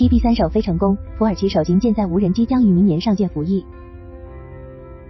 [0.00, 3.62] TB 三首飞成功，土耳其首型舰载无人机将于明年上舰服役。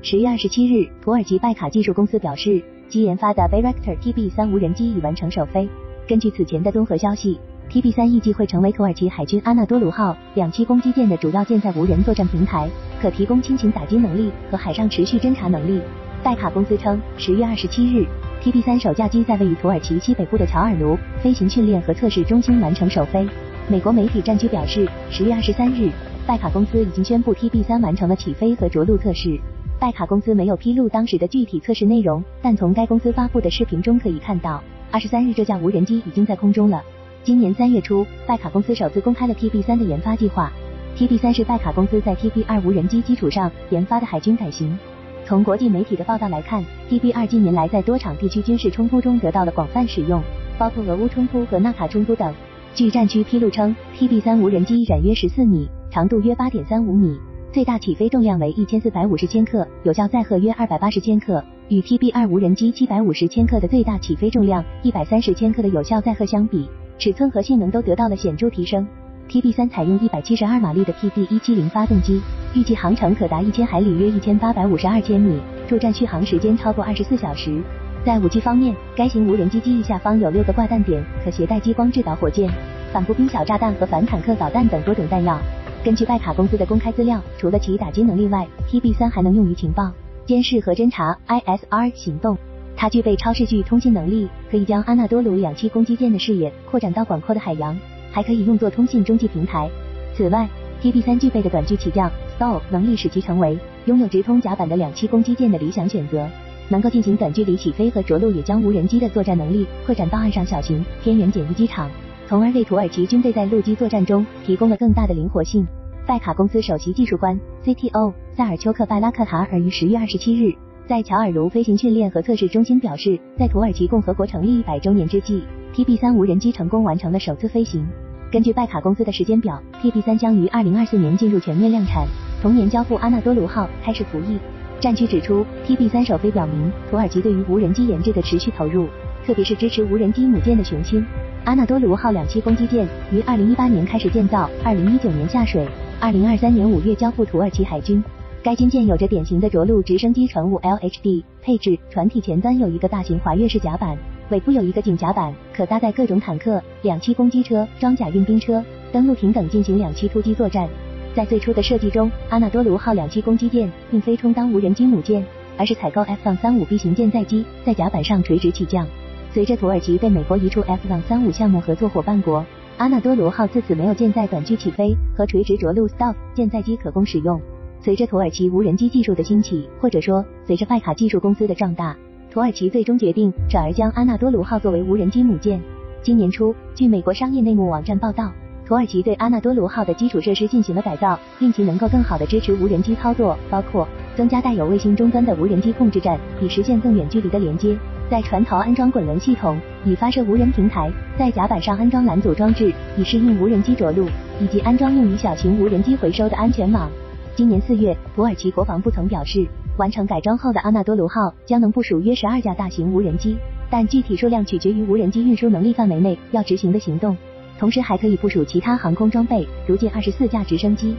[0.00, 5.68] 十月二十七日，土耳其拜卡技术公司表示，其研发的 Bayraktar TB 三无人机已完成首飞。
[6.06, 7.36] 根据此前的综合消息
[7.68, 12.70] ，TB 三预计会成为土耳其海军阿纳多卢号两栖攻击舰的主要舰载无人作战平台，
[13.02, 15.82] 可提供轻型打击能力和海上持续侦察能力。
[16.22, 18.06] 拜卡公司称，十月二十七日
[18.40, 23.26] ，TB 三首架机在位于土耳其西北部的乔尔卢飞行训练和测试中心完成首飞。
[23.68, 25.90] 美国媒体战区表示，十月二十三日，
[26.24, 29.36] 拜卡公司已经宣布 TB 三完成了起飞和着陆测试。
[29.80, 36.80] 拜卡公司没有披露当时的具体测试内容，但从该公司发布的视频中可以看到，二十三日这架无人机已经在空中了。
[37.24, 40.52] 今年三月初，拜卡公司首次公开了 TB 三的研发计划。
[40.96, 44.78] TB 三是拜卡公司在 TB 二无人机基础上研发的海军改型。
[45.24, 50.22] 从国际媒体的报道来看，TB 二近年来在多场地区军事冲突中得到了广泛使用，
[50.56, 52.32] 包括俄乌冲突和纳卡冲突等。
[52.76, 57.16] 据战区披露称，TB 三无人机展约十四米，长度约八点三五米。
[57.50, 61.42] 最大起飞重量为一千四百五十千克，有效载荷约二百八十千克。
[61.70, 68.86] 与 TB 二无人机七百五十千克的最大起飞重量、一百三十千克的有效载荷相比，尺寸和性能都得到了显著提升。
[69.30, 72.20] TB 三采用一百七十二马力的 PB 一七零发动机，
[72.54, 77.58] 预计航程可达一千海里，约一千八百五十二千米，作战续航时间超过二十四小时。
[78.06, 82.48] 在武器方面，该型无人机机翼下方有六个挂弹点，可携带激光制导火箭、
[82.92, 85.36] 反步兵小炸弹和反坦克导弹等多种弹药。
[85.82, 89.90] 根据拜卡公司的公开资料，除了其打击能力外，TB 三还能用于情报、
[90.24, 92.38] 监视和侦察 （ISR） 行动。
[92.76, 97.76] 它具备超视距通信能力，可以将阿纳多卢两栖攻击舰的视野扩展到广阔的海洋，
[98.12, 99.68] 还可以用作通信中继平台。
[100.14, 100.48] 此外
[100.80, 106.28] ，TB 三具备的短距起降 （STOL） 能力，使其成为拥有直通甲板的两栖攻击舰的理想选择。
[106.68, 111.90] 能够进行短距离起飞和着陆，也将无人机的作战能力扩展到岸上小型偏远简易机场。
[112.28, 115.66] 从而为土耳其军队在陆基作战中提供了更大的灵活性。
[116.06, 120.54] 拜卡公司首席技术官 CTO 塞尔丘克·拜拉克塔尔于十月二十七日
[120.86, 125.42] 在乔尔卢飞行训练和测试中心表示，在土耳其共和国成立一百周年之际
[125.74, 127.84] ，TB 三无人机成功完成了首次飞行。
[128.30, 132.06] 根据拜卡公司的时间表，TB 三将于二零二四年进入全面量产，
[132.40, 134.38] 同年交付阿纳多卢号开始服役。
[134.78, 138.86] 战区指出，TB 三首飞表明土耳其对于无人机研制的持续投入，
[139.26, 141.04] 特别是支持无人机母舰的雄心。
[141.44, 145.66] 阿纳多卢号两栖攻击舰于二零一八年开始建造，二零一九年下水，
[145.98, 148.02] 二零二三年五月交付土耳其海军。
[148.42, 153.96] 该军舰有着典型的着陆直升机船坞 LHD 配置，船体前端有一个大型滑跃式甲板，
[154.28, 160.68] 尾部有一个井甲板，可搭载各种坦克、两栖攻击车、装甲运兵车、登陆艇等进行两栖突击作战。
[161.16, 165.24] 在最初的设计中，阿纳多卢号两栖攻击舰并非充当无人机母舰，
[165.56, 168.86] 而是采购 F-35B 型舰载机，在甲板上垂直起降。
[169.32, 172.44] 随着土耳其被美国移出 F-35 项目合作伙伴国，
[172.76, 177.40] 阿纳多卢号自此没有舰载短距起飞和垂直着陆 stop 舰载机可供使用。
[177.80, 181.96] 随着土耳其无人机技术的兴起，或者说随着拜卡技术公司的壮大，
[182.30, 185.58] 土耳其最终决定转而将阿纳多卢号作为无人机母舰。
[186.02, 188.30] 今年初，据美国商业内幕网站报道，
[188.66, 197.78] 土耳其对阿纳多卢号的基础设施进行了改造，令其能够更好地支持无人机操作，包括增加带有卫星终端的无人机控制站，以实现更远距离的连接。
[198.10, 204.04] 在船头安装滚轮系统，以发射无人平台；在甲板上安装拦阻装置，以适应无人机着陆；
[204.40, 206.90] 以及安装用于小型无人机回收的安全网。
[207.36, 209.46] 今年四月，土耳其国防部曾表示，
[209.78, 213.36] 完成改装后的阿纳多卢号将能部署约十二架大型无人机，
[213.70, 217.16] 但具体数量取决于无人机运输能力范围内要执行的行动。
[217.58, 220.94] 同时还可以部署其他航空装备，如近二十四架直升机。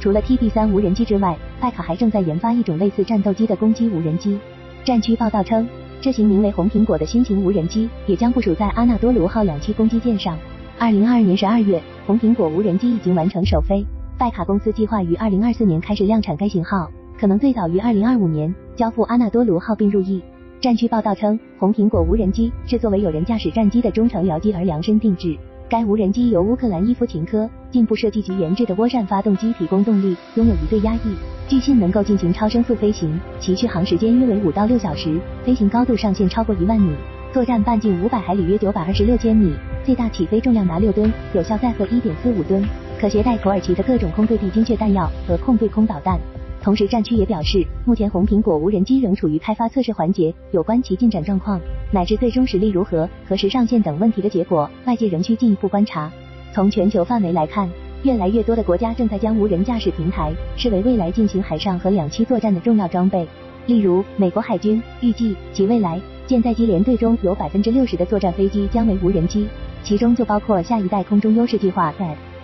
[0.00, 4.38] 除了 TB 三无人机之外，拜卡还正在研发一种类似战斗机的攻击无人机。
[4.84, 5.68] 战区报道称。
[6.00, 10.36] 这型名为“红苹果”的新型无人机也将部署在阿纳多卢号两栖攻击舰上。
[10.76, 13.86] 二零二二年十二月，红苹果无人机已经完成首飞。
[14.18, 20.20] 拜卡公司计划于二零二四年开始量产该型号，可能最早于二零二五年交付阿纳多卢号并入役。
[20.60, 25.38] 战区报道称，红苹果无人机是作为有人驾驶战机的中程僚机而量身定制。
[25.72, 31.16] 该无人机由乌克兰伊夫琴科进步设计局研制的涡扇发动机提供动力，拥有一对压翼。
[31.48, 36.94] 据信能够进行超声速飞行，其续航时间约为五到六小时，飞行高度上限超过一万米，
[37.32, 42.62] 作战半径五百海里约九百二十六千米，最大起飞重量达六吨，有效载荷一点四五吨，
[43.00, 46.20] 可携带土耳其的各种空对地精确弹药和空对空导弹。
[46.62, 51.60] 同时，战区也表示，目前红苹果无人机仍处于开发测试环节，有关其进展状况
[51.90, 56.08] 乃至最终实力如何、何时上线等问题的结果，外界仍需进一步观察。
[56.54, 57.68] 从全球范围来看，
[58.04, 63.26] 越来越多的国家正在将无人驾驶平台视为未来进行海上和两栖作战的重要装备。
[63.66, 69.48] 例如，美国海军预计其未来舰载机联队中有百分之六十的作战飞机将为无人机，
[69.82, 71.92] 其中就包括下一代空中优势计划。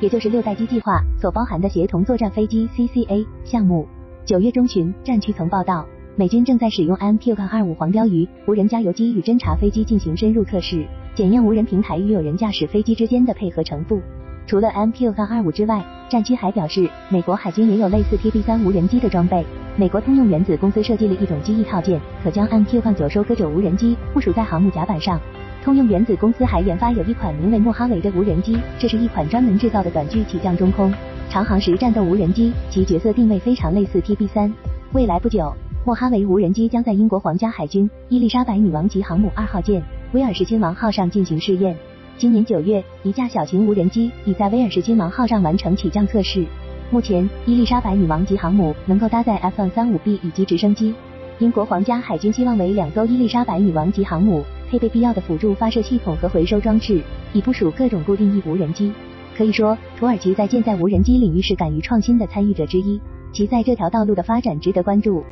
[0.00, 3.86] 也就是六代机计划所包含的协同作战飞机 CCA 项目。
[4.24, 5.84] 九月中旬，战区曾报道，
[6.14, 14.00] 美军正在使用 MQ-25 黄貂鱼无人加油机与侦察飞机进行深入测试，检验无人平台与有人驾驶飞机之间的配合程度。
[14.46, 19.44] 除了 MQ-25 之外，战区还表示，美国海军也有类似 TB3 无人机的装备。
[19.76, 25.20] 美国通用原子公司设计了一种机翼套件，可将 MQ-9 收割者无人机部署在航母甲板上。
[25.64, 30.92] 通用原子公司还研发有一款名为莫哈维的无人机，这是一款专门制造的短距起降中空
[31.32, 34.52] 长航时战斗无人机，其角色定位非常类似 TB3。
[34.92, 35.50] 未来不久，
[35.82, 39.82] 莫哈维无人机将在英国皇家海军伊丽莎白女王级航母二号舰
[40.12, 41.74] 威尔士亲王号上进行试验。
[42.18, 46.44] 今年九月，一架小型无人机已在威尔士亲王号上完成起降测试。
[46.90, 50.94] 目前，伊丽莎白女王级航母能够搭载 F-35B 以及直升机。
[51.38, 57.00] 英国皇家海军希望为两艘伊丽莎白女王级航母配备必要的辅助发射系统和回收装置，
[57.32, 58.92] 以部署各种固定翼无人机。
[59.36, 63.00] 可以说，土耳其在舰载无人机领域是敢于创新的参与者之一，
[63.32, 65.20] 其在这条道路的发展值得关注。